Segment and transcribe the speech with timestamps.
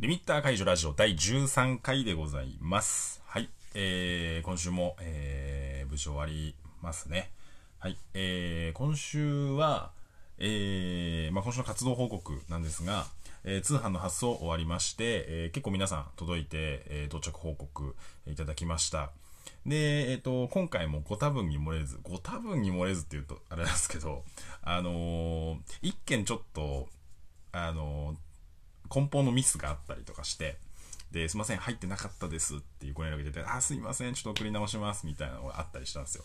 [0.00, 3.22] リミッター解除ラジオ第13回でございます。
[3.26, 3.48] はい。
[3.74, 7.30] えー、今週も、えー、部長終わりますね。
[7.78, 7.96] はい。
[8.12, 9.92] えー、今週は、
[10.38, 13.06] えー、まあ、今週の活動報告なんですが、
[13.44, 17.94] えー、通販の発送終わりまして、えー、結構皆さん届いて、えー、到着報告
[18.26, 19.12] いただきました。
[19.64, 24.24] で、えっ、と、今回もご多分に漏れず、ご多分に漏れずって言うと、あれなんですけど、
[24.62, 26.88] あのー一件ちょっと、
[27.52, 28.16] あのー
[28.88, 30.58] 梱包のミスがあったりとかして、
[31.10, 36.24] で、すいません、入ってなかったですっていうご連絡が出て、あ、すいません、ちょっと送り直します、みたいなのがあったりしたんですよ。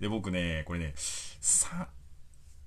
[0.00, 1.88] で、僕ね、これね、さ、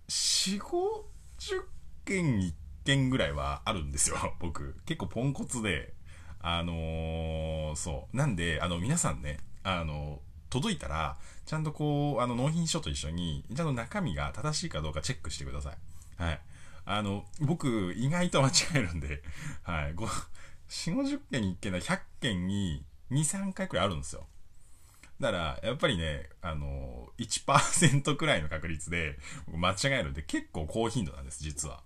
[0.10, 1.64] 4、50
[2.06, 2.54] 件1
[2.86, 4.76] 件ぐらいはあるんですよ、 僕。
[4.86, 5.94] 結構ポンコツで、
[6.40, 8.18] あのーそう。
[8.18, 15.78] なんで、あの、皆さんね、あの、届いたら、ちゃんとこう、あの、納品書と一緒に、ちゃんと中身が正しいかどうかチェックしてください。
[16.22, 16.42] はい。
[16.86, 19.24] あの、僕、意外と間違えるんで、
[19.64, 19.94] はい。
[19.94, 24.28] ご4、50件に1件なら100件に2、3回くらいあるんですよ。
[25.20, 31.82] だから、やっぱりね、あの、1%くらいの確率で間違えるんで、結構高頻度なんです、実は。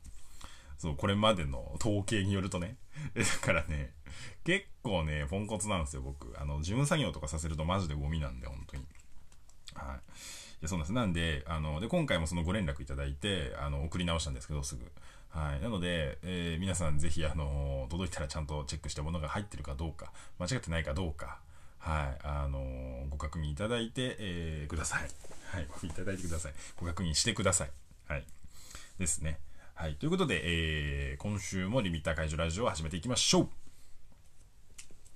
[0.78, 2.78] そう、これまでの統計によるとね。
[3.14, 3.94] だからね、
[4.44, 6.40] 結構ね、ポンコツなんですよ、僕。
[6.40, 8.86] あの、事務作業とかさせるとマジでゴミなんで、本当に。
[9.76, 10.00] はい。
[10.62, 10.94] いや、そうなんです。
[10.94, 14.82] なんで、あの、で、今回もそのご連絡いただいて、あの、送り直したんですけど、すぐ。
[15.30, 15.62] はい。
[15.62, 21.40] なので、えー皆さんぜひ、あの、届いたらちゃんとチェックして物が入ってるかどうか、間違ってないかどうか、
[21.78, 22.20] はい。
[22.24, 25.08] あの、ご確認いただいて、えーください。
[25.56, 25.66] はい。
[25.68, 26.54] ご確認いただいてください。
[26.78, 27.72] ご確認してください。
[28.10, 28.26] はい。
[28.98, 29.40] ですね。
[29.76, 29.96] はい。
[29.96, 33.50] ということで、えー今週もリミッター解除ラジオを始めていきましょう。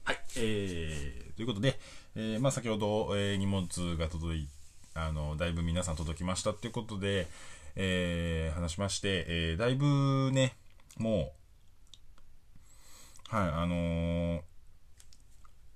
[0.06, 0.18] はい。
[0.38, 1.78] えー、ということで、
[2.16, 4.63] えーまあ先ほど、えー荷物が届いて
[4.96, 7.28] あの、だいぶ皆さん届きましたっていうことで、
[7.76, 10.56] えー話しまして、えーだいぶね、
[10.98, 11.34] も
[13.32, 14.42] う、はい、あのー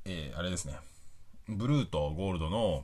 [0.06, 0.76] えーあれですね、
[1.48, 2.84] ブルーとゴールドの、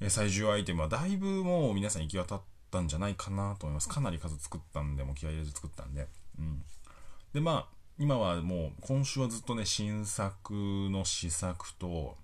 [0.00, 3.88] え最重アイテムはだいぶもう皆さん行き渡ったんじゃないかなと思います。
[3.88, 6.08] かなり数作ったんで、もう気合い入れて作ったんで。
[6.38, 6.62] うん。
[7.32, 10.52] で、まあ、今はもう、今週はずっとね、新作
[10.90, 12.16] の試作と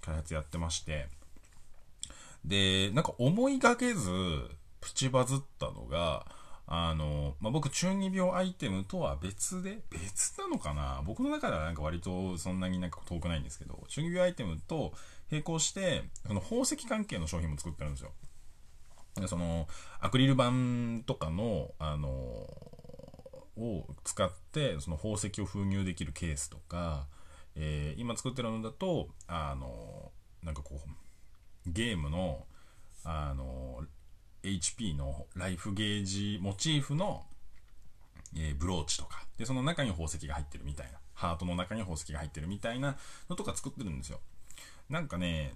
[0.00, 1.08] 開発やってまして、
[2.46, 4.10] で、なんか思いがけず、
[4.80, 6.26] プチバズったのが、
[6.68, 11.02] あの、まあ、僕、中二病アイテムとは別で、別なのかな？
[11.04, 14.92] 僕の中ではなんか割とそんなになんか遠くないんですけど、中二病アイテムと
[15.30, 18.12] 並行して、その宝石関係の商品も作ってるんですよ。
[19.26, 19.68] その、
[20.00, 27.06] アクリル板とかの、あの、を使って、その宝石を封入できるケースとか、
[27.54, 31.05] えー今作ってるのだと、あの、なんかこう、
[31.66, 32.46] ゲームの、
[33.04, 33.84] あの、
[34.42, 37.24] HP のライフゲージモチーフの、
[38.36, 42.96] えーブローチとか、で、その中に宝石が入ってるみたいな、ハートの中に宝石が入ってるみたいな
[43.28, 44.20] のとか作ってるんですよ。
[44.88, 45.54] なんかね、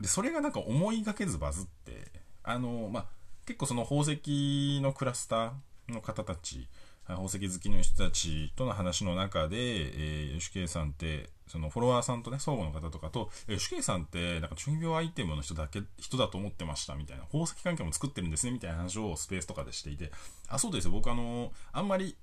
[0.00, 2.10] で、それがなんか思いがけずバズって、
[2.42, 3.06] あの、まあ、
[3.46, 6.68] 結構その宝石のクラスターの方たち、
[7.14, 17.24] 宝石好きの人たちとの話の中で、えー、吉さんって、そのフォロワーさんとね、相互の方とかと、え吉慶さんって、なんか中二病アイテムの人だけ、人だと思ってました、みたいな。
[17.24, 20.10] 宝石関係も作ってるんですね、みたいな話をスペースとかでしていて、
[20.48, 22.16] あ、そうですよ、僕あの、あんまり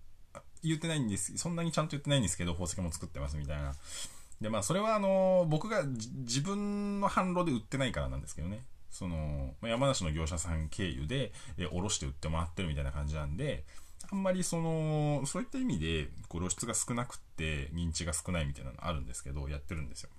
[0.61, 3.73] 言ってないんです、そんなにちゃんと言ってないんですけど、宝石も作ってます、みたいな。
[4.41, 8.65] で、まあ、それはあの、僕が自分の販路で売ってないからなんですけどね。
[8.89, 13.65] その、山梨の業者さん経由で、え、おろして売ってもらってるみたいな感じなんで、
[14.13, 20.09] あんまりその、そういった意味で、こう露出が少なくって、認知が少ないみたいなのあるんですけど、やってるんですよ。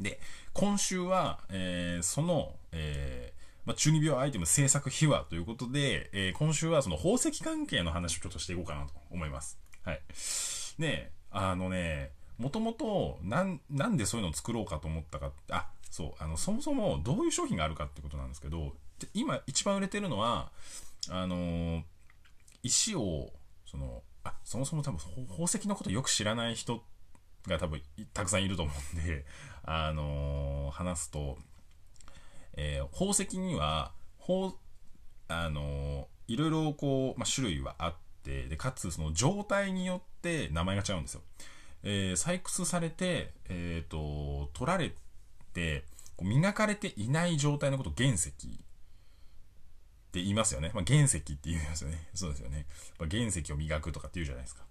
[0.00, 0.20] で、
[0.52, 9.58] 今週は、えーその、えーまあ、中二病アイテム制作秘話ということで、えー今週はその宝石関係の話をちょっとしていこうかなと思います。
[9.82, 10.00] はい。
[10.80, 13.60] で、あのね、もともと、なん、
[13.96, 18.76] でそういうのを作ろうかと思ったか、あ、そう、あの、そもそもどういう商品があるかってことなんですけど、
[19.14, 20.52] 今一番売れてるのは、
[21.10, 21.82] あのー
[22.62, 23.32] 石を、
[23.66, 24.98] その、あ、そもそも多分
[25.28, 26.82] 宝石のことよく知らない人
[27.46, 29.24] が多分たくさんいると思うんで、
[29.64, 31.38] あのー話すと、
[32.54, 34.52] えー宝石には、宝、
[35.28, 41.22] あのーいろいろこう、まあ、種類はあって、で、かつその状態によって名前が違うんですよ。
[41.82, 44.94] えー採掘されて、えっ、と、取られ
[45.52, 45.84] て、
[46.20, 48.30] 磨かれていない状態のこと原石
[50.10, 50.72] って言いますよね。
[50.74, 52.08] まあ、原石って言いますよね。
[52.14, 52.66] そうですよね。
[52.98, 54.62] まあ、原石を磨くとかって言うじゃないですか。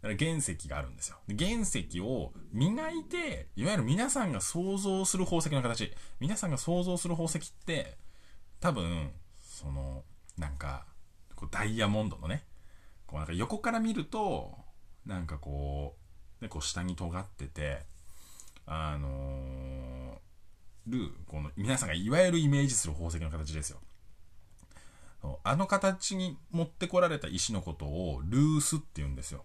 [0.00, 1.16] だから原石があるんですよ。
[1.28, 5.92] で原石を磨いて、いわゆる皆さんが想像する宝石の形。
[6.20, 7.98] 皆さんが想像する宝石って、
[8.60, 10.04] 多分、その、
[10.38, 10.86] なんか、
[11.36, 12.44] こうダイヤモンドのね、
[13.06, 14.56] こうなんか横から見ると、
[15.04, 15.96] なんかこ
[16.40, 17.82] う、で、こう下に尖ってて、
[18.64, 23.78] あのー、る、この、皆さんがいわゆるイメージする宝石の形ですよ。
[25.44, 29.44] あの形に持ってこられた石のことをルースって言うんですよ。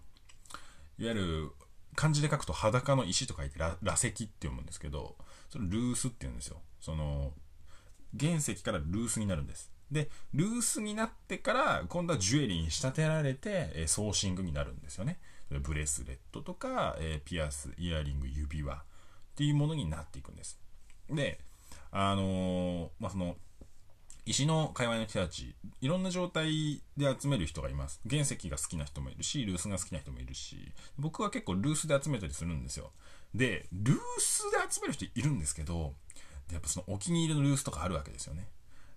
[0.98, 1.50] いわゆる
[1.94, 5.16] 漢字で書くと裸の石と書いて裸石って読むんですけど、
[5.50, 6.60] それルースって言うんですよ。
[6.80, 7.32] その、
[8.18, 9.70] 原石からルースになるんです。
[9.90, 15.18] で、ルースになってから、今度はジュエリーに仕立てられて、え、ソーシングになるんですよね。
[15.50, 18.82] ブレスレットとか、え、ピアス、イヤリング、指輪っ
[19.34, 20.60] ていうものになっていくんです。
[21.10, 21.40] で、
[21.90, 23.36] あのー、まあ、その、
[24.28, 27.98] 石の界隈の人たち、いろんな状態で集める人がいます。
[28.06, 32.92] 原石が好きな人もいるし、ルースが好きな人もいるし、僕は結構ルースで集めたりするんですよ。
[33.34, 35.94] で、ルースで集める人いるんですけど、
[36.52, 38.50] やっぱそのお気に入りのルースとかあるわけですよね。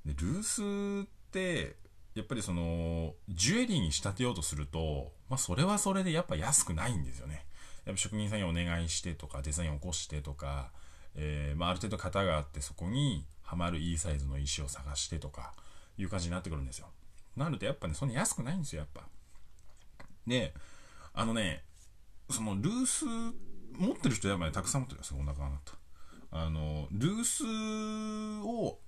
[0.06, 1.78] で、ルースって、
[2.14, 7.46] やっぱりその、ジュエリーに仕立てようとすると、まあそれはそれでやっぱ安くないんですよね。
[7.86, 10.72] やっぱ職人さんにお願いしてとか、デザインを起こしてとか、
[11.16, 15.54] えー、まあある程度型があってそこにはまるいいサイズの石を探してとか、
[15.98, 16.88] いう感じになってくるんですよ。
[17.36, 19.08] なるとやっぱね、そんな安くないんですよ、やっぱ。
[20.28, 20.54] で、
[21.14, 21.64] あのね、
[22.30, 23.06] そのルース、
[23.78, 25.74] 持ってる人やっぱりたくさん持ってるんですよ、お腹がなった。
[26.32, 27.44] あの、ルース
[28.46, 28.80] を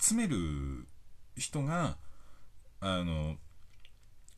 [0.00, 0.88] 集める
[1.36, 1.96] 人が、
[2.80, 3.36] あの、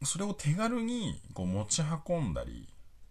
[0.04, 2.68] それを手軽にこう持ち運んだり、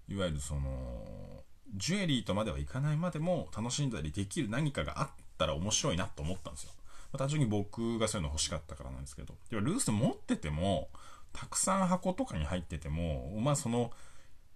[0.08, 1.37] いわゆるその、
[1.76, 6.72] ジュエリーとまではいかないまでも楽しんだりできる何かがあったら面白いなと思ったんですよ。
[7.12, 9.36] まあ、単純に僕がそういうの欲しかったからなんですけど。
[9.50, 10.90] ではルース持ってても、
[11.34, 13.92] たくさん箱とかに入ってても、まあその、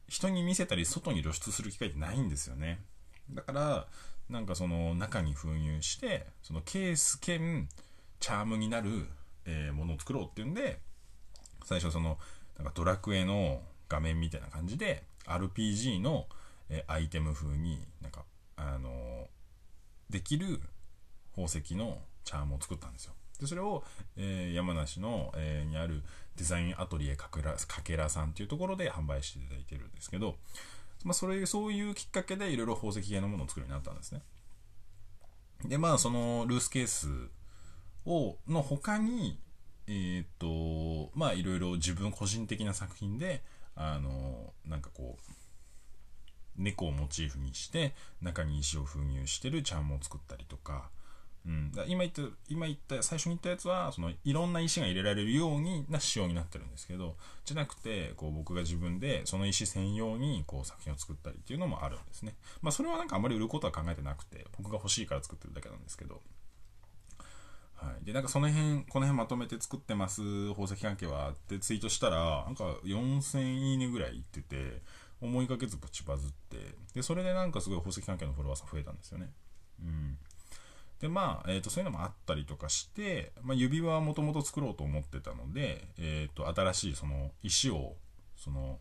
[0.08, 2.82] 人に見せたり外に露出する機会ってないんですよね。
[3.30, 3.88] だから、
[4.30, 7.70] なんかその中に封入して、そのケース兼
[8.20, 9.08] チャームになる、
[9.46, 10.80] え、ものを作ろうっていうんで、
[11.66, 12.18] 最初その、
[12.58, 16.28] なんかドラクエの画面みたいな感じで、RPG の、
[16.72, 18.26] え、アイテム風になんか、
[18.56, 19.28] あの、
[20.10, 20.62] できる
[21.36, 23.14] 宝石のチャームを作ったんですよ。
[23.40, 23.84] で、それを、
[24.16, 26.02] えー、山梨の、えー、にある
[26.38, 30.38] デザインアトリエかけらかけらさんっていうところで販売していただいてるんですけど、
[31.04, 34.22] まあ、それ、そういうきっかけでいろいろ宝石系のものを作るようになったんですね。
[35.66, 37.08] で、まあ、そのルースケース
[38.06, 39.40] を、の他に、
[39.88, 43.44] えっ、と、まあ、いろいろ自分個人的な作品で、
[43.76, 45.41] あの、なんかこう、
[46.58, 50.90] 猫をモチーフにして中に石を封入してるチャームを作ったりとか、
[51.46, 57.16] うん、だ今言った今言った最初に言ったやつはそのいろんな石が入れられるような仕様になってるんですけど
[57.46, 62.36] じゃなくてこう僕が自分でその石専用にこう作品を作ったりっていうのもあるんですね。
[62.62, 66.22] まあそれはなんかあまり売ることは考えてなくて僕が欲しいから作ってるだけなんですけど。
[67.82, 74.84] はい、でなんかその辺この辺まとめて作ってます宝石関係はってツイートしたらなんか4000いいねぐらいいってて
[75.22, 76.58] 思いがけずプチバズって
[76.96, 79.30] でそれでなんかすごい宝石関係のフォロワーさん増えたんですよね。
[79.82, 80.18] うん。
[81.00, 87.96] でまあ、えーと、そういうのもあったりとかして、まあ、指輪はもともと作ろうと思ってたので、えーと、新しいその石を
[88.38, 88.78] その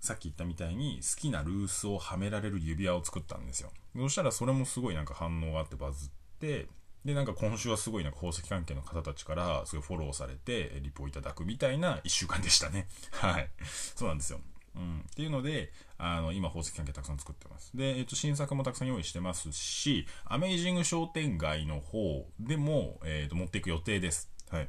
[0.00, 3.70] さっき言ったみたいに好きなルースをはめられる指輪を作ったんですよ。
[3.96, 6.66] そしたらそれもすごいなんか反応があってバズって
[7.04, 12.88] でなんか今週はすごいなんか宝石関係の方たちからすごいフォローされてリポをいただくみたいな1週間でしたね。
[13.12, 13.48] はい。
[13.96, 14.40] そうなんですよ。
[14.74, 17.76] うん、っていうので、あの、今宝石関係たくさん作ってます。
[17.76, 24.30] で、えっ、と、新作もたくさん用意してますし、アメイジング商店街の方でも、えっ、と、持っていく予定です。
[24.50, 24.68] はい。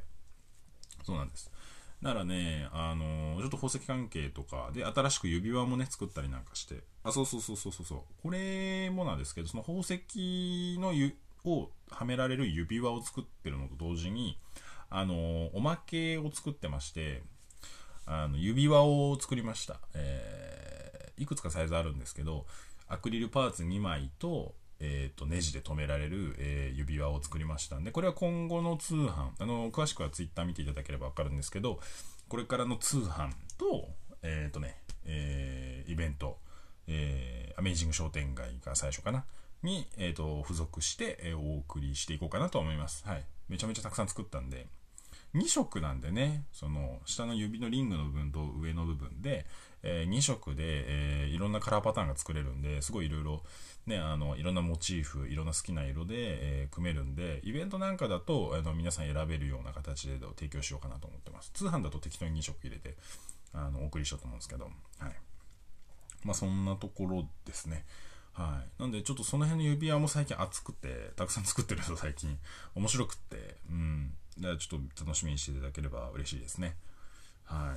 [1.04, 1.50] そうなんです。
[2.02, 6.82] ならね、あのちょっと宝石関係とかで、新しく指輪もね、作ったりなんかして。
[7.04, 7.98] あ、そうそうそうそうそうそう。
[8.22, 11.14] これもなんですけど、その宝石のゆ
[11.44, 14.38] をはめられる指輪を作ってるのと同時に、
[14.88, 17.22] あのおまけを作ってまして、
[18.06, 22.46] あの指輪を作りました、えー、いくつかサイズあるんですけど
[22.88, 31.78] アクリルパーツ2枚と,、えー、とネジで留められる、えー、指輪を作りましたんでこれは今後の通販あの詳しくは Twitter 見ていただければ分かるんですけど
[32.28, 33.88] これからの通販と
[34.22, 36.38] えっ、ー、とね、えー、イベント、
[36.86, 39.24] えー、アメイジング商店街が最初かな？
[39.62, 43.06] に、えーと、付属して、えー、お送りしていこうかなと思います。
[43.06, 43.24] はい。
[43.48, 44.66] めちゃめちゃたくさん作ったんで、
[45.34, 49.46] 2色なんでね、その下の指のリングの部分と上の部分で、
[49.82, 53.42] えー、2色で、えー、いろんなカラーパターンが作れるんで、すごいいろいろ、
[53.86, 61.50] ね、あの、いろんなモチーフ、いろんな好きな色で、えー、組めるんで、イベントなんかだと、あの、皆さん選べるような形で提供しようかなと思ってます。
[61.54, 62.96] 通販だと適当に2色入れて、
[63.54, 64.72] あの、お送りしようと思うんですけど、はい。
[66.24, 67.84] まあ、そんなところですね。
[68.32, 68.82] はい。
[68.82, 72.38] なんで、ちょっとその辺の指輪も最近熱くて、たくさん作ってるんですよ、最近。
[72.74, 73.56] 面白くって。
[73.70, 74.12] うん。
[74.40, 76.76] ちょっと楽しみにしていただければ嬉しいですね。
[77.44, 77.76] は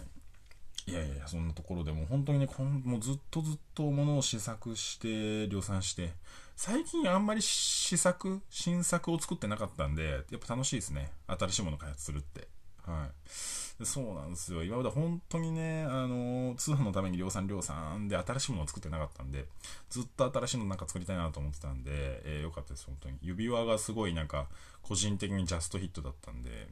[0.87, 0.91] い。
[0.91, 6.11] いやいやいや、そんなところでも本当にね、こんもうずっとずっとものを試作して、量産して、
[6.55, 11.11] 最近あんまり試作、新作を作ってなかったんで、やっぱ楽しいですね。
[11.27, 12.47] 新しいもの開発するって。
[12.85, 13.85] はい。
[13.85, 14.63] そうなんですよ。
[14.63, 19.45] 今まで本当にね、あの、通販のために量産量産で新しいものを作ってなかったんで、
[19.89, 21.91] ずっと新しいのなんか作りたいなと思ってたんで、
[22.25, 23.17] えー、よかったです、本当に。
[23.21, 24.47] 指輪がすごいなんか、
[24.81, 26.67] 個人的にジャストヒットだったんで、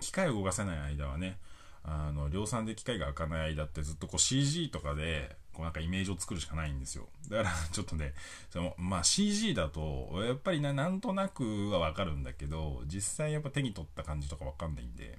[0.00, 1.38] 機械を動かせない間はね、
[1.82, 7.08] あの、量産で機械が開かない間ってずっとこう CG とかで、こうなんかイメージを作るしかないんですよ。
[7.28, 8.14] だから ちょっとね、
[8.50, 15.18] そのまあ CG だと、やっぱりな、なんとなくはわかるんだけど、実際やっぱ手に取った感じとかわかんないんで、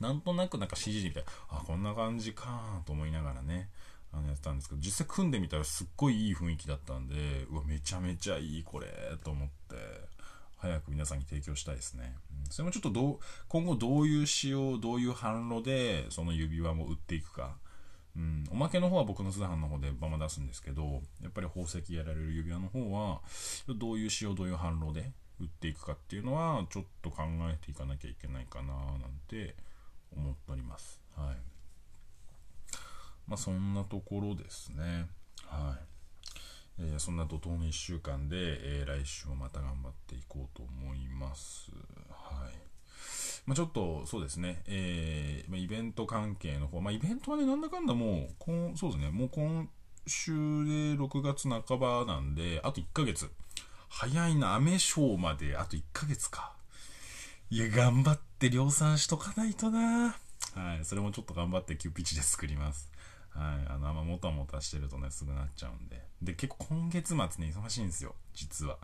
[0.00, 3.68] なんとなくなんか CG みたいなあ、こんな感じかと思いながらね、
[4.12, 8.88] あのやってたんですけど、実際組んでみたらすっごいいい雰囲気だったんで、うわ、めちゃめちゃいいこれ、
[9.24, 9.76] と思って、
[10.58, 12.14] 早く皆さんに提供したいですね。
[12.44, 13.18] うん、それもちょっとどう、
[13.48, 17.56] 今後どういう仕様、どういう販路で、その指輪も売っていくか。
[18.14, 23.22] うん、おまけの方は僕の通販の方でバンバン出すんですけど、やっぱり宝石やられる指輪の方は、
[23.76, 29.56] どういう仕様、どういう販路で売っていくかっていうのは、ちょっと考えていかなきゃいけないかな、なんて
[30.16, 31.00] 思っております。
[31.16, 31.36] はい。
[33.26, 35.06] まあ、そんなところですね。
[35.46, 35.92] はい。
[36.78, 41.70] えー、そんな怒涛の1週間で、えー、来週もまた頑張っていこうと思います。
[42.10, 42.62] はい。
[43.44, 49.68] まあ、ちょっと、そうですね、えー、ま、イベント関係の方、まあ、イベントはね、なんだかんだもう、こんそうですね、もう今
[50.06, 50.38] 週で
[50.94, 53.30] 6月半ばなんで、あと1ヶ月。
[53.88, 56.54] 早いな、アメショーまであと1ヶ月か。
[57.52, 60.16] いや、頑張って量産しとかないとな。
[60.54, 62.90] はい、それもちょっと頑張って急ピッチで作ります。
[63.28, 66.02] はい、あの、あんまもたもたしてるとね、すぐなっちゃうんで。
[66.22, 68.78] で、結構今月末ね、忙しいんですよ、実は。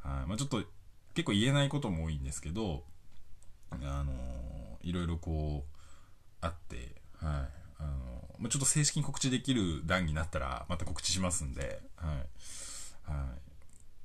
[0.00, 0.62] はい、まあちょっと、
[1.14, 2.84] 結構言えないことも多いんですけど、
[3.70, 5.78] あのー、いろいろこう、
[6.42, 12.26] あって、はい、あのー、まあ、ちょっと正式に告知できる段になったら、また告知しますんで、はい、はい、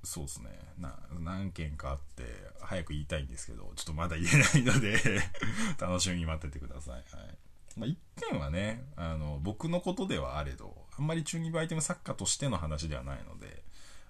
[0.07, 0.49] そうですね。
[0.79, 2.23] な、何件かあって、
[2.61, 4.97] 早く言いたいんですけど、ちょっとまだ言えないので
[5.77, 6.93] 楽しみに待っててください。
[6.95, 7.37] はい。
[7.75, 13.63] まあ、一点はね、あの、僕のことではあれど、あんまり中二部アイテム作家としての話ではないので、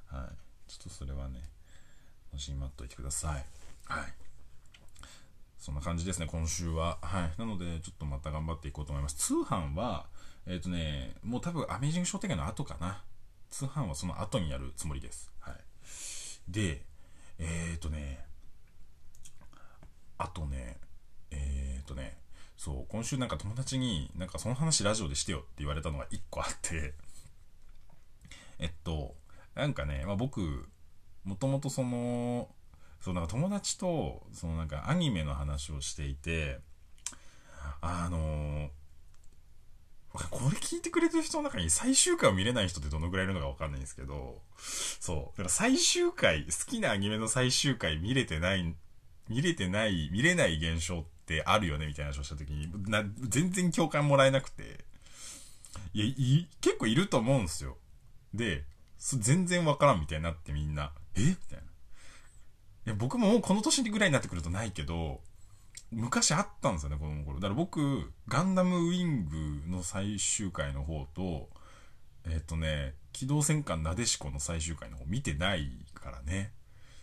[0.06, 0.72] はい。
[0.72, 1.50] ちょっとそれはね、
[2.32, 3.46] 楽しみに待っといてください。
[3.86, 4.14] はい。
[5.58, 7.00] そんな感じですね、今週は。
[7.02, 7.40] はい。
[7.40, 9.16] なので、ちょっとまた頑張っていこうと思います。
[9.16, 10.06] 通販は、
[10.46, 13.04] えっ、ー、とね、もう多分アメージング商店街の後かな。
[13.50, 15.32] 通販はその後にやるつもりです。
[15.40, 15.67] はい。
[16.48, 16.84] で、
[17.40, 18.26] えっ、ー、とね、
[20.18, 20.78] あとね、
[21.32, 22.18] えっ、ー、とね、
[22.56, 26.96] そう、今週なんか友達に、なんかその話ラジオでしてよって言われたのが1個あって
[28.60, 29.16] えっと、
[29.56, 30.68] なんかね、まあ、僕、
[31.24, 32.50] もともとその、
[33.00, 36.60] そう、なんか友達と、そのなんかアニメの話をしていて、
[37.82, 38.70] あのー、
[40.78, 45.18] 聞いてくれてる人の中に最終回を見れない人ってどのぐらいいるのかわかんないんですけど、そう。
[45.32, 48.76] だから最終回、好きなアニメの最終回見れてない、
[49.28, 54.86] 見れてない、見れない現象ってあるよねみたいな話をした時に、な、全然共感もらえなくて、
[55.94, 57.78] いや、い、結構いると思うんですよ。
[58.36, 58.64] で、
[59.00, 61.22] 全然わからんみたいになってみんな、え？
[61.22, 61.64] みたいな。
[61.64, 65.22] いや、僕ももうこの年ぐらいになってくるとないけど、
[65.92, 67.40] 昔あったんですよね、子供の頃。
[67.40, 71.50] だから僕、ガンダムウィングの最終回の方と、
[72.26, 76.52] えっ、ー、とね、機動戦艦なでしこの最終回の方見てないからね。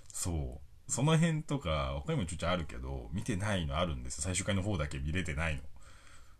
[0.09, 0.93] そう。
[0.93, 4.23] その辺とか、他にもちょいちょいあるけど、見てないのあるんですよ。
[4.25, 5.62] 最終回の方だけ見れてないの。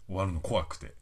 [0.07, 0.95] 終わるの怖くて。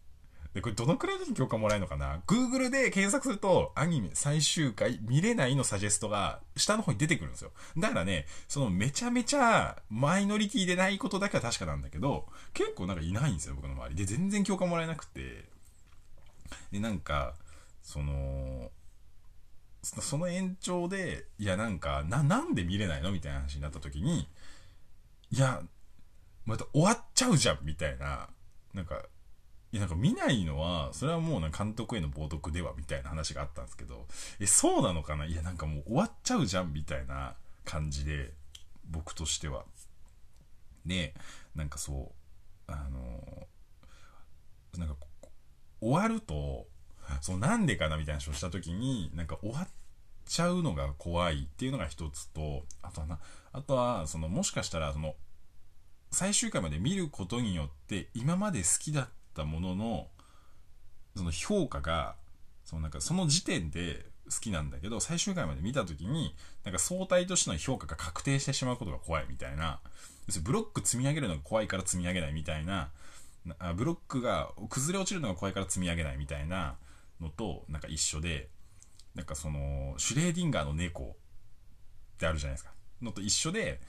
[0.54, 7.52] で、これどのくらいの共感もらえるのかな ?Google で検索すると、アニメ最終回見れないのサジェストが下の方に出てくるんですよ。
[7.78, 13.94] だからね、そのめちゃめちゃマイノリティでないことだけは確かなんだけど、結構なんかいないんですよ、僕の周り。
[13.96, 15.44] で、全然共感もらえなくて。
[16.70, 17.34] で、なんか、
[17.82, 18.70] その、
[19.82, 23.10] その延長で、いやなんか、な、なんで見れないの？
[23.10, 24.28] みたいな話になった時に、
[25.30, 25.62] いや、
[26.44, 28.28] また終わっちゃうじゃんみたいな、
[28.74, 29.02] なんか、
[29.72, 34.06] いやなんか見ないのは、それはもうな監督への冒涜ではみたいな話があったんですけど、
[34.38, 35.24] え、そうなのかな？
[35.24, 38.34] いやなんかもう終わっちゃうじゃんみたいな感じで、
[38.90, 39.64] 僕としては。
[40.84, 41.14] で、
[41.54, 42.12] なんかそ
[42.68, 43.48] う、あの
[44.78, 44.96] なんか、
[45.80, 46.66] 終わると、
[47.20, 49.68] そうなんでかなみたいな話をした時に、なんか終わっ
[50.26, 53.18] ちゃうのが怖いっていうのが一つと、あとはな、
[53.52, 55.14] あとは、その、もしかしたら、その、
[56.10, 60.08] 最終回まで見ることによって、今まで好きだったたものの、
[61.16, 62.16] その評価が、
[62.64, 66.34] そのなんかその時点で好きなんだけど、最終回まで見た時に、
[66.64, 69.80] なんか総体としての評価が確定してしまうことが怖いみたいな、
[70.42, 72.90] ブロック積み上げるのが怖いから積み上げないみたいな。
[73.58, 76.76] あブロックが崩れ落ちるのが怖いから積み上げないみたいな
[77.20, 78.48] のとなんか一緒で
[79.14, 81.06] なんかそのシュレーディンガーの猫っ
[82.18, 82.72] てあるじゃないですか。
[83.00, 83.80] のと一緒で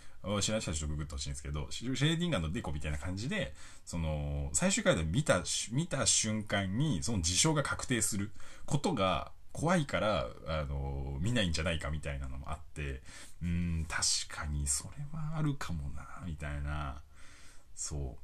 [0.41, 3.53] 知らない人はちょっとググってほしいんですけどシュレーディンガーの猫みたいな感じで
[3.85, 8.31] その最終回で見た見た瞬間にその事象が確定する
[8.65, 13.01] ことが怖いからあの見ないんじゃないかみたいなのもあって
[13.41, 17.01] うん確かにそれはあるかもなみたいな。
[17.75, 18.17] そ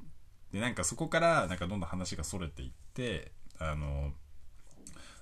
[0.52, 0.54] う。
[0.54, 4.12] でなんかそこからなんかどんどん話がそれていってあの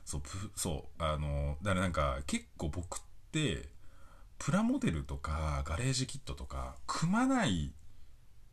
[0.05, 0.23] そう
[0.57, 3.69] そうあのだからなんか結構僕って
[4.39, 7.73] プラモデルとかガレージキットとか組まない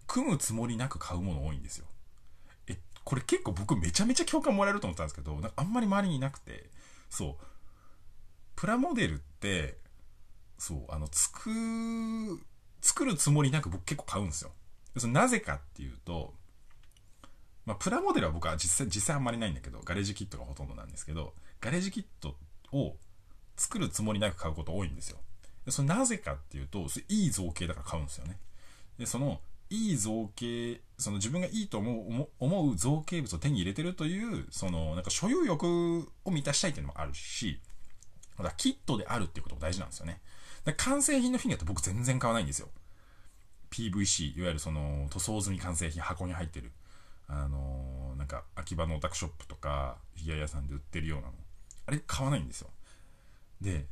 [0.08, 1.86] 組むつもりなく買うもの多いんですよ。
[2.68, 6.70] えこれ結構僕めちゃめちゃ共感もらえると思ったんですけどなんかあんまり周りにいなくて
[7.10, 7.46] そう。
[8.56, 9.78] プラモデルって
[10.58, 11.50] そうあの作
[12.82, 14.52] 作るつもりなく僕結構買うんですよ。
[14.98, 16.34] そなぜかっていうと
[17.66, 22.36] まあ、プラモデルは僕は実際、実際あんまりないんだけど、ガレージキットがほとんどなんですけど、ガレージキット
[22.72, 22.96] を
[23.58, 25.18] 作るつもりなく買うこと多いんですよ。
[25.66, 28.38] でそれなぜかっていうと、それいい造形だから買うんですよね。
[29.00, 37.60] で、その、いい造形、その自分がいいと思う、思う造形物を手に入れてるという、その、なんか所有欲を満たしたいっていうのもあるし、
[38.38, 40.22] だからキットであるっていうことも大事なんですよね。
[40.78, 42.70] 完成品のフィギュアって僕全然買わないんですよ。
[43.72, 46.72] PVC、いわゆるその塗装済み完成品箱に入ってる。
[47.28, 51.34] あのー、なんか秋葉のオタクショップとかフィギュア屋さんで売ってるようなの。
[51.88, 52.70] あれ買わないんですよ。
[53.62, 53.86] で、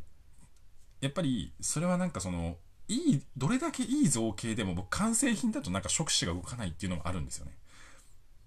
[1.03, 2.55] やっぱりそれはなんかその、
[2.87, 7.51] いい、どれだけいい造形でも僕完成品だとなんか触手が動かないっていうのもあるんですよね。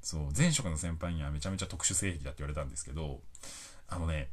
[0.00, 3.20] そう、前職の先輩にはめちゃめちゃ特殊製品だって言われたんですけど、
[3.88, 4.30] あのね、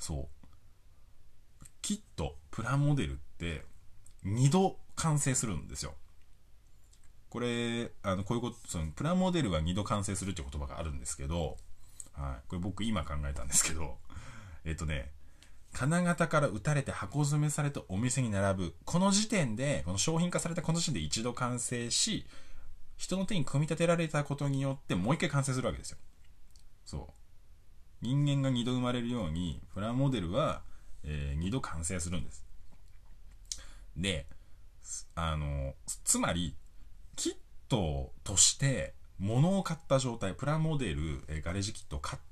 [0.00, 0.28] そ
[1.62, 3.64] う、キット、プラモデルって
[4.24, 5.94] 2度完成するんですよ。
[7.28, 11.58] これ、あの、こういうこと、その、プラモデルは2度完成するって言葉があるんですけど、
[12.12, 12.48] はい。
[12.48, 13.98] これ僕今考えたんですけど、
[14.64, 15.12] えっとね、
[15.72, 18.74] 金型から打たれて箱詰めされてお店に並ぶ。
[18.84, 22.26] この時点で、この商品化されたこの時点で一度完成し、
[22.96, 25.98] 人の手に組み立てられたことによってもう一回完成するわけですよ。
[26.84, 27.12] そう。
[28.02, 30.62] 人間が二度生まれるように、プラモデルは
[31.04, 32.44] えー、2度完成するんです。
[33.96, 34.26] で、
[35.14, 36.54] あの、つまり、
[37.16, 37.32] キッ
[37.68, 42.22] トとして物を買った状態、プラモデル、え、ガレージキットを買っ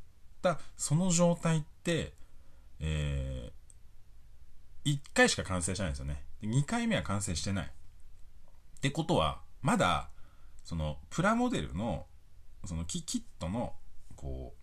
[0.43, 2.13] たその状態って、
[2.81, 6.23] えー、1回しか完成してないんですよね。
[6.43, 7.67] 2回目は完成してない。
[7.67, 10.11] ってことは、まだ、
[10.65, 12.07] その、プラモデルの、
[12.65, 13.75] そのキキットの、
[14.17, 14.59] こう、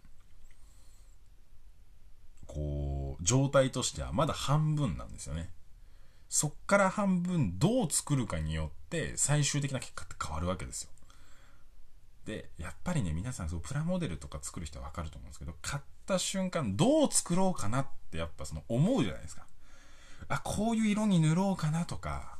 [2.45, 5.49] こう、状態としてはまだ半分なんですよね。
[6.29, 10.91] そっから半分どう作るかによって最終的な結果って変わるわけですよ。
[12.25, 19.45] で、やっぱりね、皆さんそうプラモデルとか作る人はわかると思うんですけど、買った瞬間どう作ろうかなってやっぱその思うじゃないですか。
[20.27, 22.39] あ、こういう色に塗ろうかなとか、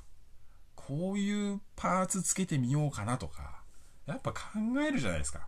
[0.76, 3.62] こういうパーツつけてみようかなとか、
[4.08, 4.40] やっぱ考
[4.88, 5.48] えるじゃないですか。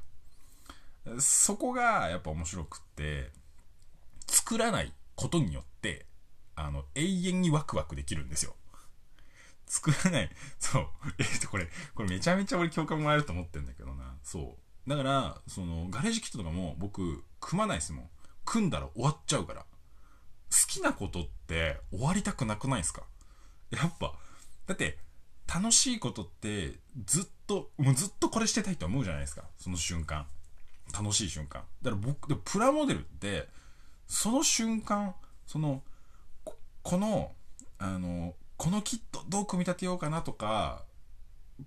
[1.20, 3.32] そこがやっぱ面白くって、
[4.28, 6.06] 作らないことによって、
[6.56, 8.56] あの、永遠にワクワクできるんですよ。
[9.68, 10.32] 作らない。
[10.60, 10.90] そう。
[11.20, 14.18] えっと、これ、これめちゃめちゃ俺共感もらえると思ってんだけどな。
[14.24, 14.90] そう。
[14.90, 18.10] だから、その、ガレージキットとかも僕、組まないですもん。
[18.46, 19.62] 組んだら終わっちゃうから。
[19.62, 19.68] 好
[20.68, 23.04] きなことって終わりたくなくないですか？
[23.70, 24.18] やっぱ、
[24.66, 24.98] だって、
[25.54, 29.44] 楽しいことってずっと、もうずっとこれしてたいと思うじゃないですか。
[29.58, 30.28] その瞬間。
[30.94, 31.64] 楽しい瞬間。
[31.82, 33.50] だから僕、でプラモデルって、
[34.08, 35.84] その瞬間、その、
[36.82, 37.36] この、
[37.78, 40.84] あの、このキットどう組み立てようかなとか、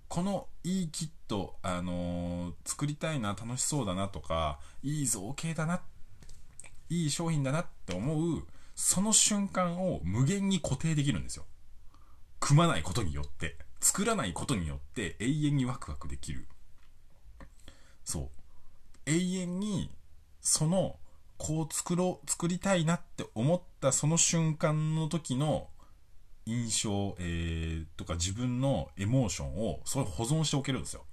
[0.07, 5.81] このいいキット、あのー、作りたいな、楽しそうだなとか、いい造形だな、
[6.89, 11.45] いい商品だなって思う、その瞬間を無限に固定できるんですよ。
[12.39, 16.47] 組まないことによって、作らないことによって永遠にワクワクできる。
[18.03, 18.29] そう。
[19.05, 19.91] 永遠に、
[20.41, 20.97] その
[21.43, 25.69] こう作ろう、作りたいなって思ったその瞬間の時の
[26.45, 31.05] 印象、えー、とか自分のエモーションをそれ保存しておけるんですよ。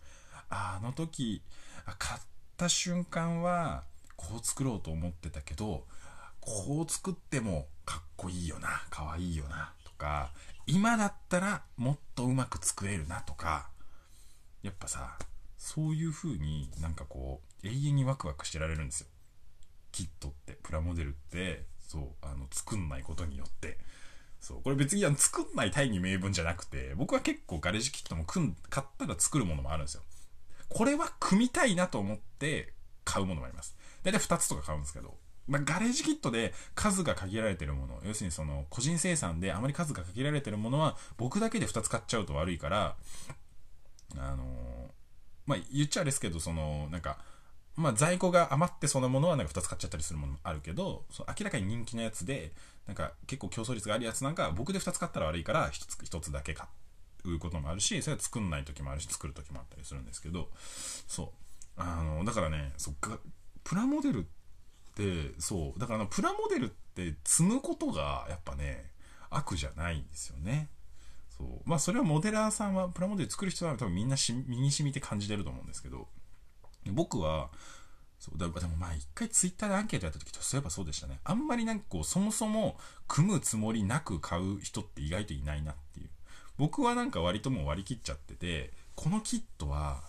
[0.50, 1.42] あの時、
[1.98, 2.20] 買っ
[2.56, 3.84] た瞬間は
[4.16, 5.84] こう作ろうと思ってたけど、
[6.40, 10.32] こう作ってもかっこいいよな、かわいいよな、とか、
[10.66, 13.70] 今だったらもっとうまく作れるなとか、
[14.62, 15.18] やっぱさ、
[15.56, 19.08] そういう風になんかこう、永遠にワクワクしてられるんですよ。
[19.92, 23.78] キットってプラモデルってそうあの作んないことによって
[24.40, 24.62] そう。
[24.62, 30.03] これ別にあの作んない大義名分じゃなくて僕は結構ガレージキットも組ん買ったら作るものもあるんですよ。
[30.68, 32.74] これは組みたいなと思って
[33.05, 33.77] 買うものがあります。
[34.03, 42.96] 大体2つとか買うんですけど、まあ、ガレージキットで数が限られてるもの、要するにその個人生産であまり数が限られてるものは僕だけで2つ買っちゃうと悪いから、
[44.16, 44.90] あのー、
[45.46, 47.18] まあ、言っちゃあれですけど、その、なんか、
[47.78, 52.52] まあ、在庫が余ってそのものはなんか2つ買っちゃったりするものもあるけど、その明らかに人気のやつで、
[52.88, 56.66] なんか結構競争率があるやつなんか僕で2つ買ったら悪いから1つ ,1 つだけ買
[57.24, 60.48] うこともあるし、それは作んない時もあるし、作る時もあったりするんですけど、
[61.06, 61.80] そう。
[61.80, 63.20] あの、だからね、そっか、
[63.62, 64.22] プラモデルっ
[64.96, 68.90] て、そう、だからのプラモデルって積むことがやっぱね、
[69.30, 70.68] 悪じゃないんですよね。
[71.36, 71.46] そう。
[71.64, 76.08] まあそれはモデラーさんは、プラモデル作る人は多分みんなし身に染みて感じてると思うんですけど、
[76.86, 77.50] 僕は、
[78.18, 81.20] そうだでもまあ一回ツイッターでアンケートやった時とそういえばそうでしたね。
[81.24, 86.10] あんまりなんかこうそもそも組むつもりなく買う人って意外といないなっていう。
[86.56, 90.02] 僕はなんか割ともう割り切っちゃってて、このキットは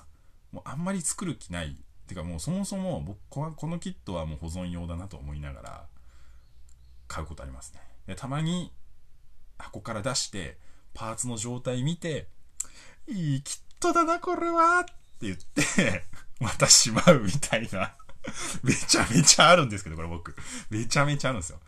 [0.51, 1.77] もうあんまり作る気ない。
[2.07, 5.85] てかもうそもそも僕はこのキットはもう保存用だなと思いながら
[7.07, 7.81] 買うことありますね。
[8.07, 8.71] で、たまに
[9.59, 10.57] 箱から出して
[10.95, 12.27] パーツの状態見て、
[13.07, 14.85] いいキットだなこれはっ
[15.27, 16.05] って言って
[16.39, 17.95] またしまうみたいな
[18.63, 20.35] めちゃめちゃあるんですけど、これ僕。
[20.69, 21.59] めちゃめちゃあるんですよ。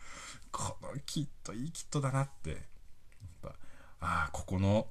[0.51, 2.51] このキット、いいキットだなって。
[2.51, 2.59] やっ
[3.41, 3.49] ぱ、
[3.99, 4.87] ああ、ここの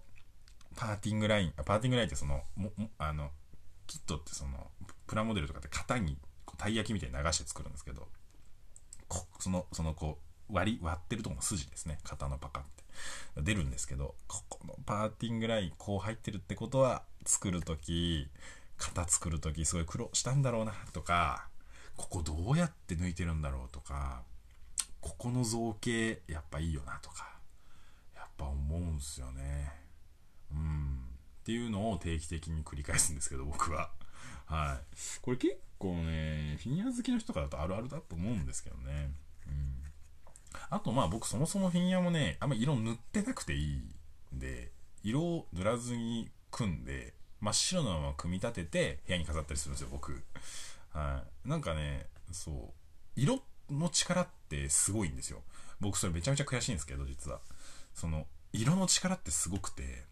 [0.76, 3.32] パーティングライン、パーティングラインってその、もあの、
[3.86, 4.70] キットってその、
[5.06, 8.08] プラモデルとかって型にこうたい焼きみたいに流して作るんですけど、
[9.08, 11.98] こその、そのこう、割り、割ってるとこの筋ですね。
[12.04, 12.70] 型のパカって。
[13.42, 18.28] 出るんですけど、ここのパーティングラインこう入ってるってことは、作るとき、
[18.80, 21.48] 型作る時すごい苦労したんだろうなとか
[21.96, 24.22] ここどうやって抜いてるんだろうとか
[25.00, 27.36] ここの造形やっぱいいよなとか
[28.16, 29.72] やっぱ思うんすよね。
[30.52, 31.04] うん。
[31.40, 33.90] っていうのを定期的に繰り返すんですけど僕は。
[34.46, 34.96] はい。
[35.22, 39.10] これ結構ねフィギュア好きの人からだとあるあるだと思うんですけどね。
[39.46, 39.82] うん。
[40.70, 44.70] あとまあ僕そもそもフィギュアもねあんま色塗ってなくていいんで
[45.02, 50.22] 色を塗らずに組んで真っ白のまま組み立てて部屋に飾ったりするんですよ、僕。
[50.92, 51.48] はい。
[51.48, 52.72] なんかね、そう、
[53.16, 55.42] 色の力ってすごいんですよ。
[55.80, 57.40] 僕それめちゃめちゃ悔しいんですけど、実は。
[57.94, 60.04] その、色の力ってすごくて、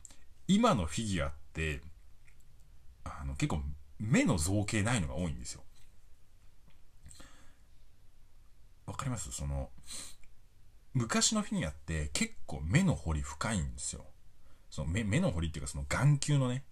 [0.47, 1.83] 今のフィギュアって、
[3.05, 3.63] あの、結構
[3.99, 5.63] 目の造形ないのが多いんですよ。
[8.87, 9.31] わかります？
[9.33, 9.71] その、
[10.95, 14.07] 昔のフィギュアって結構目の彫り深いんですよ。
[14.79, 16.63] その目目の彫りっていうかその眼球のね、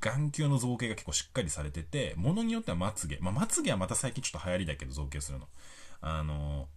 [0.00, 3.18] 眼球の造形が結構しっかりされてて、ものによってはまつげ。
[3.20, 5.48] まあ、まつげはまた最近ちょっと流行りだけど造形するの。
[6.00, 6.68] あの、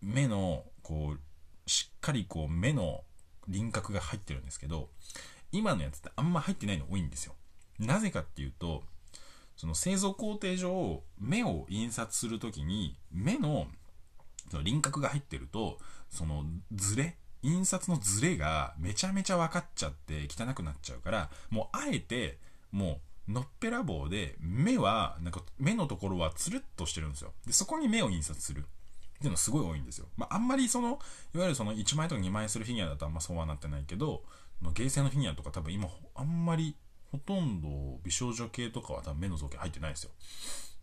[0.00, 1.20] 目の、こう、
[1.68, 3.02] しっかりこう、目の
[3.48, 4.88] 輪郭が入ってるんですけど、
[5.50, 7.34] 今のやつってあんま入ってないの多いんですよ。
[7.80, 8.84] なぜかっていうと、
[9.56, 13.66] その製造工程上、目を印刷するときに、目の
[14.48, 22.38] その輪郭が入ってると、そのズレ印刷のズレがめちゃめちゃ分かっちゃって汚くなっちゃうから、もうあえて、
[22.72, 27.32] もう、のっぺらぼうで、目は、なんか、目のところはつるっとしてるんですよ。
[27.46, 28.60] で、そこに目を印刷する。
[28.60, 28.62] っ
[29.18, 30.08] ていうのすごい多いんですよ。
[30.16, 30.98] まあ、あんまりその、
[31.34, 34.24] いわゆるその1万円とか2万円するフィギュアだとあんまそうはなってないけど、
[34.74, 36.76] ゲーセンのフィギュアとか多分今、あんまり、
[37.10, 40.10] ほとんど美少女系とかは多分目の造形入ってないですよ。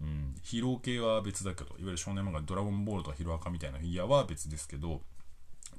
[0.02, 5.02] うん、ヒーロー系は別だけど、いわゆる少年漫画ドラゴンボールとかヒロアカみたいなフィギュアは別ですけど、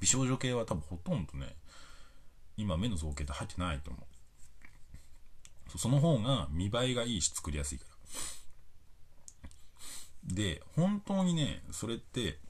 [0.02, 1.54] 美少女系は多分ほとんどね、
[2.56, 4.00] 今目の造形って入ってないと思
[5.74, 5.78] う。
[5.78, 7.84] その方が見栄えがいいし作りやすいか
[10.26, 10.34] ら。
[10.34, 12.40] で、本当にね、それって、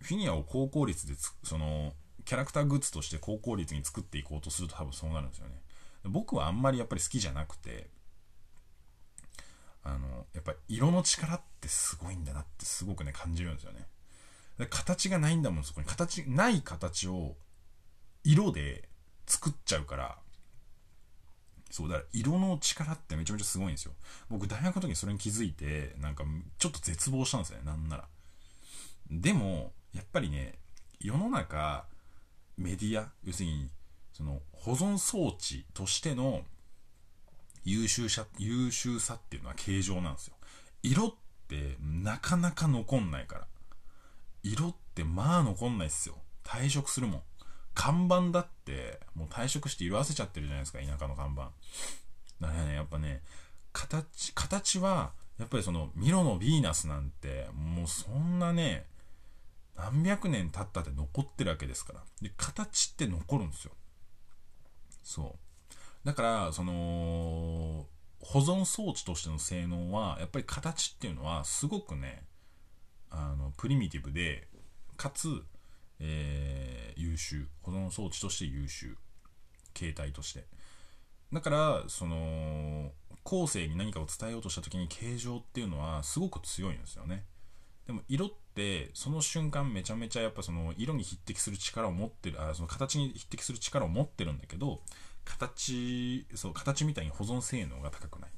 [0.00, 1.92] フィギュアを高効率でその、
[2.24, 5.56] キャラクターグッズとして高効率に作っていこうとすると多分そうなるんですよね。
[6.04, 7.90] 僕はあんまりやっぱり好きじゃなくて、
[9.82, 13.88] あの、やっぱ色の力ってすごいんだなってすごくね、感じるんですよね。
[14.70, 15.86] 形がないんだもん、そこに。
[15.86, 17.36] 形、ない形を
[18.24, 18.88] 色で
[19.26, 20.18] 作っちゃうから、
[21.70, 23.92] そう、だから色の力ってめちゃめちゃすごいんですよ。
[24.28, 26.24] 僕大学の時にそれに気づいて、なんか
[26.58, 28.08] ちょっと絶望したんですよね、なんなら。
[29.10, 30.58] でも、やっぱりね、
[31.00, 31.86] 世の中、
[32.56, 33.70] メディア、要するに、
[34.12, 36.42] その保存装置としての
[37.64, 40.34] 優秀さ、優秀さっていうのは形状なんですよ。
[40.82, 41.14] 色っ
[41.48, 43.46] てなかなか残んないから。
[44.42, 46.16] 色ってまあ残んないっすよ。
[46.44, 47.22] 退職するもん。
[47.74, 51.50] 看板だって、もう退職して色あせちゃってるじゃないですか、田舎の看板。
[52.40, 53.22] だからね、やっぱね、
[53.72, 58.86] 形、形は、やっぱりその、ミロのヴィーナスなんて、もうそんなね、
[59.76, 62.02] 何百年経ったって残ってるわけですから。
[62.20, 63.72] で、形って残るんですよ。
[65.02, 65.38] そ
[66.04, 66.06] う。
[66.06, 67.86] だから、その、
[68.22, 72.22] 保存装置としての性能はやっぱり形っていうのはすごくね
[73.12, 74.48] あのプリミティブで
[74.96, 75.42] かつ、
[76.00, 78.96] えー、優秀保存装置として優秀
[79.76, 80.44] 携帯として。
[81.32, 82.92] だからその
[83.24, 87.24] 後世に何かを伝えようとした時に形状っていうのはすごく強いんですよね。
[87.86, 94.82] でも色ってその瞬間めちゃめちゃやっぱその色に匹敵する力を持ってるあその形に匹敵する力を持ってるんだけど
[95.24, 98.30] 形そう形みたいに保存性能が高くない。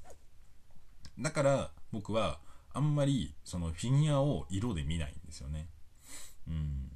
[1.19, 2.39] だから僕は
[2.75, 5.69] あんまりそのフィギュアを色で見ないんですよね。
[6.49, 6.91] うん。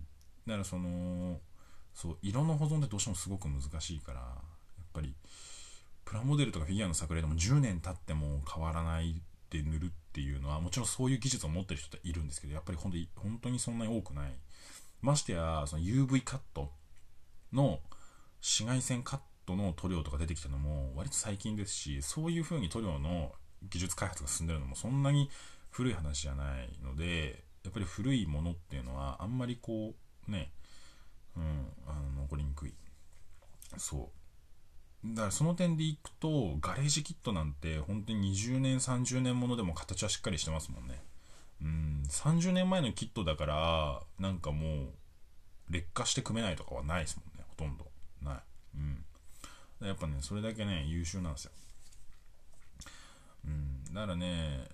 [0.47, 1.41] だからその
[1.95, 4.27] そう色の保存ってどうしてもすごく難しいからや
[4.83, 5.15] っぱり
[6.05, 14.33] プラモデルとかフィギュアの作例でも10年経っても変わらないで塗るっていうのはもちろんそういう技術を持ってる人っているんですけどやっぱり本当に本当にそんなに多くない。
[15.01, 16.73] ましてやその UV カット
[17.53, 17.81] の
[18.41, 23.33] 紫外線カットの塗料とか出てきたのも割と最近ですしそういう風に塗料の
[23.71, 25.31] 技術開発が進んでるのもそんなに
[25.71, 29.95] 古い話じゃないのでやっぱり古いものっていうのはあんまりこ
[30.29, 30.51] うね
[31.37, 32.75] うんあの残りにくい。
[33.77, 34.11] そ
[35.05, 35.15] う。
[35.15, 41.01] だからその点でいくとガレージキットなんて本当に20年30年ものでも形はしっかりしてますもんね。
[41.63, 42.03] うん。
[42.09, 44.89] 30年前のキットだからなんかもう
[45.71, 47.45] 劣化して組めないとかはないですもんね。
[47.51, 47.87] ほとんど。
[48.23, 48.41] ない。
[48.77, 49.87] うん。
[49.87, 51.53] やっぱねそれだけね優秀なんですよ。
[53.47, 53.85] うん。
[53.95, 54.69] だからね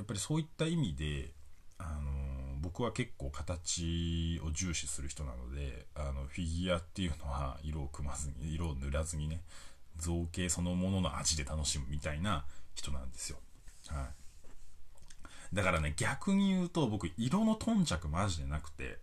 [0.00, 1.34] やっぱりそういった意味で
[1.78, 9.42] あの僕は結構形を重視する人なのであのフィギュアっていうのは色を組まずに色を塗らずにね
[9.98, 13.36] 造形そのものの味で楽しむみたいな人なんですよ。
[13.88, 14.08] は
[15.52, 18.96] い、だからね逆に言うと僕色の頓着マジでなくて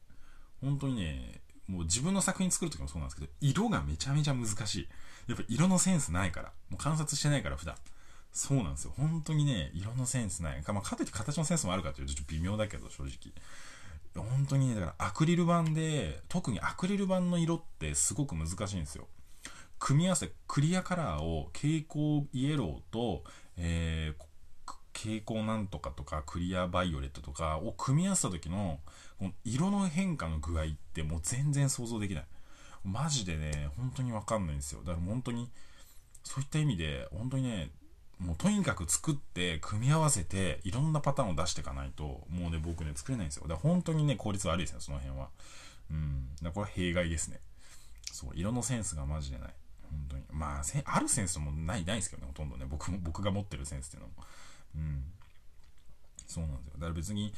[0.62, 4.88] 本当にねもう自分の作品作る時もそうなんですけど色がめちゃめちゃ難しい。
[5.28, 7.76] やっぱ色のセンスないからもう観察してないから普段。
[8.38, 8.94] そうなんですよ。
[8.96, 10.62] 本当にね、色のセンスない。
[10.62, 13.34] か,、まあ、かといって形のセンスもあるかというとちょっと微妙だけど、正直。
[14.24, 19.08] 本当にね、だからアクリル板で、特にアクリル板の色ってすごく難しいんですよ。
[19.80, 23.24] 組み合わせ、クリアカラーを蛍光イエローと、
[23.58, 28.80] えー、蛍光なんとかとかクリアバイオレットとかを組み合わせた時の
[29.18, 32.26] この色の変化の具合ってもう全然想像できない。
[32.84, 34.82] マジでね、本当にわかんないんですよ。
[34.82, 35.50] だから本当に、
[36.24, 37.72] そういった意味で、本当にね、
[38.20, 43.44] もうとにかく作って組み合わせていろんなパターンを出していかないともうね僕ね作れないんですよ。
[43.44, 45.30] だから本当にね効率悪いですよその辺は。
[45.92, 46.30] うん。
[46.36, 47.40] だからこれ弊害ですね。
[48.12, 49.54] そう色のセンスがマジでない。
[49.92, 50.24] 本当に。
[50.32, 52.66] まああるセンスもないないですけどねほとんどね。
[52.68, 54.14] 僕も僕が持ってるセンスっていうのも。
[54.76, 55.04] うん。
[56.26, 56.74] そうなんですよ。
[56.76, 57.34] だから別に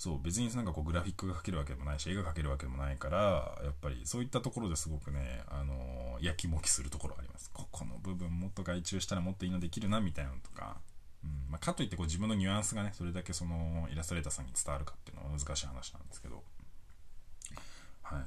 [0.00, 7.50] そう別になんかこうグラフィックが描けるわけでもないし絵が描けるわけでもないからやっぱりそういったところですごくねあのー、やきもきするところあります。
[7.52, 10.78] ここの部分もっと外注したらもっといいのできるなみたいなのとか、
[11.22, 16.42] うんまあ、かといってこう自分のニュアンスがねそれだけそのイラストレーターさんに伝わるかっていうのは難しい話なんですけど。
[18.00, 18.22] はい。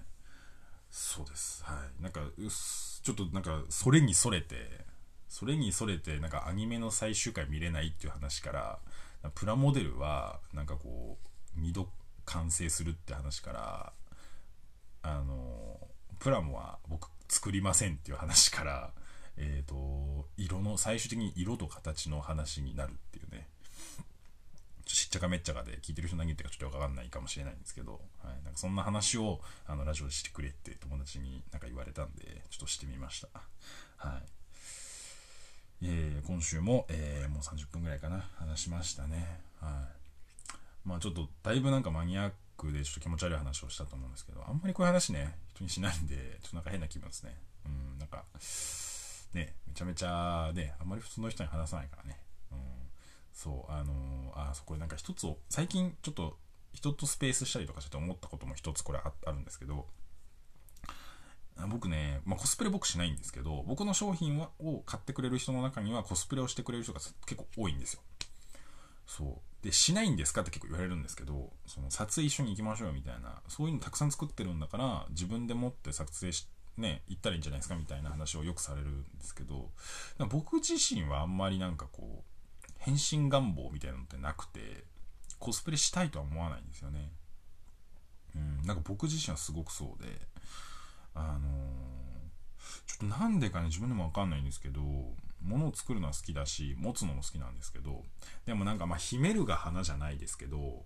[0.92, 1.64] そうです。
[1.64, 2.04] はい。
[2.04, 4.86] なんかちょっとなんかそれにそれて
[5.28, 8.80] それにそれてなんかアニメの最終回見れないっていう話から
[9.34, 11.90] プラモデルはなんかこう2度
[12.26, 13.94] 完成するって話から
[15.02, 15.80] あの
[16.20, 18.92] プラモは僕作りませんっていう話から
[19.38, 23.48] えーと、色の最終的に色と形の話になるっていうね
[24.86, 33.28] しっちゃかめっちゃかで聞いてる人何言ってるかちょっと分かんないかもしれないんですけど、はい、なんかそんな話をあのラジオでしてくれって友達になんか言われたんでちょっとしてみました。
[33.98, 34.22] はい
[35.86, 39.40] えー、今週も、えー、もう30分ぐらいかな話しましたね。
[39.60, 40.03] はい
[40.86, 47.38] まあちょっとだいぶなんかマニアックでちょっと気持ち悪い話をしたと思うんですけど、あんまりこういう話ね、人にしないんで、ちょっとなんか変な気分ですね。
[47.66, 48.26] うん、なんか、
[49.34, 52.20] ね、めちゃめちゃね、あんまり普通の人に話さないからね。
[52.52, 52.60] うん、
[53.34, 56.38] そう、あのー、あ、そこでなんか一つを、最近ちょっと
[56.74, 59.88] 人とスペースしたりとかして思ったことも一つこれあるんですけど、
[61.70, 68.02] 僕ね、まあ、コスプレ僕しないんですけど、僕の商品を買ってくれる人の中にはコスプレをしてくれる人が結構多いんですよ。
[69.06, 69.53] そう。
[69.64, 70.42] で、しないんですか？
[70.42, 76.48] って結構言われるんですけど、その撮影一緒に行きましょうよみたいな、そういうのたくさん作ってるんだから、自分で持って撮影し、
[76.78, 77.76] ね、行ったらいいんじゃないですか？
[77.76, 79.72] みたいな話をよくされるんですけど、
[80.30, 84.84] 僕自身はあんまりなんかこう、変身願望みたいなのってなくて、
[85.40, 87.12] コスプレしたいとは思わないんですよね。
[88.36, 90.10] うん、なんか僕自身はすごくそうで、
[91.14, 91.42] あのー、
[92.86, 94.82] ちょっとなんでかね、自分でもわかんないんですけど、
[95.44, 98.04] 物を作るのは好きだし持つのも好きなんですけど
[98.46, 100.86] でもなんかまあ秘めるが花じゃないですけど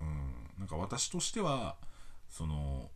[0.00, 1.76] うんなんか私としては
[2.28, 2.90] その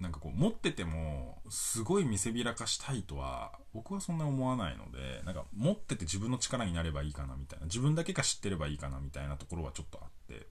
[0.00, 10.46] なんかこう持っててもすごい見せびらかしたいとは僕はそんな思わないのでなんか持ってて自分の力になればいいかなみたいな自分だけが知ってればいいかなみたいなところはちょっとあって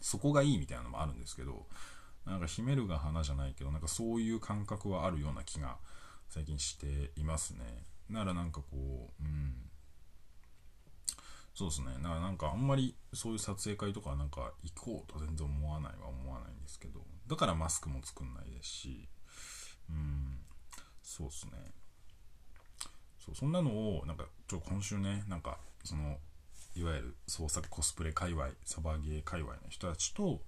[0.00, 1.66] そこがいいみたいなのもあるんですけど
[2.26, 5.76] なんか秘めるが花じゃないけどなんかそういう感覚はあるような気が
[6.32, 7.84] 最近していますね。
[8.08, 9.52] ならなんかこううん。
[11.54, 11.88] そうですね。
[12.02, 17.00] だからなんかあんまりそういう撮影会とかなんか行こうと全然思わないは思わないんですけど。
[17.28, 19.08] だからマスクも作んないですし。
[19.90, 20.38] うん。
[21.02, 21.52] そうですね。
[23.20, 26.16] そうそんなのをなんかちょ今週ねなんかその
[26.74, 30.40] いわゆる創作コスプレ界隈サバゲー界隈の人たちと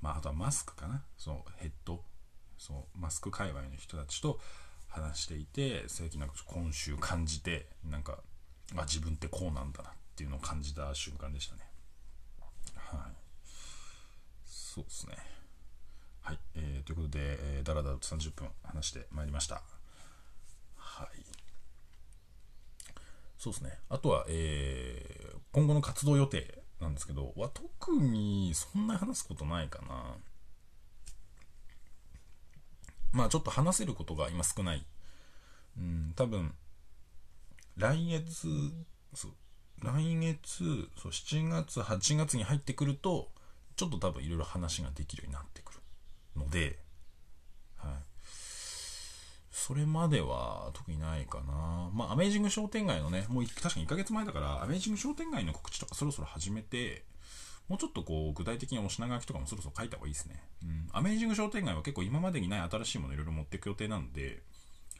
[0.00, 1.04] まああとはマスクかな。
[1.16, 2.02] そのヘッド。
[2.58, 4.40] そうマスク界隈の人たちと
[4.88, 8.18] 話していて最近なんか今週感じてなんか
[8.76, 11.62] あ自分ってこうなんだなっていうのを感じた瞬間でしたね。
[12.74, 13.12] はい。
[14.44, 15.16] そうですね。
[16.22, 19.62] はい、えー、ということで、えー、だらだらと30分話してまいりました。
[20.76, 21.08] はい。
[23.38, 23.78] そうですね。
[23.88, 30.16] あとは、えー、今後の活動予定なんですけどは特にそんな話すことないかな。
[33.12, 34.86] まあちょっと話せることが今少ない。
[35.76, 36.54] うん、多分、
[37.76, 38.48] 来月、
[39.14, 39.32] そう、
[39.82, 43.30] 来月、そう、7月、8月に入ってくると、
[43.76, 45.80] ちょっと多分いろいろ話ができるようになってくる
[46.36, 46.80] ので、
[47.76, 47.92] はい。
[49.50, 51.90] それまでは特にないかな。
[51.92, 57.04] まあ、アメージング商店街のね、もう確かに1ヶ月前だから、アメージング商店街の告知とかそろそろ始めて、
[57.68, 60.42] もうちょっとこう、具体的にお品書きとかもそろそろ書いた方がいいですね。
[60.62, 60.88] うん。
[60.92, 64.42] アメージング商店街は結構今までにない新しいものいろいろ持っていく予定なんで、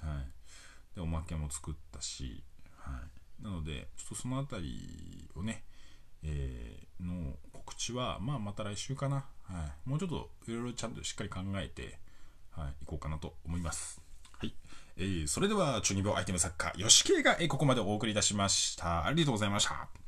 [0.01, 0.95] はい。
[0.95, 2.45] で、おまけも作ったし、
[2.77, 3.01] は
[3.41, 3.43] い。
[3.43, 5.65] なので、ちょっとそのあたりをね、
[6.23, 9.25] えー、の告知は、まあまた来週かな。
[9.45, 9.89] はい。
[9.89, 11.99] もうちょっといろいろちゃんとしっかり考えて、
[12.51, 14.01] はい、行こうかなと思います。
[14.33, 14.55] はい。
[14.97, 19.07] えー、それでは、中二病アイテム作家、吉慶が、えー、ここまでお送りいたしました。
[19.07, 20.08] ありがとうございました。